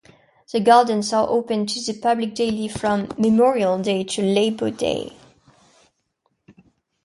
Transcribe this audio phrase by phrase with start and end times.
[0.51, 5.15] The Gardens are open to the public daily from Memorial Day to Labor Day.